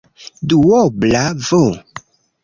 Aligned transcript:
duobla 0.49 1.23
v 1.47 1.49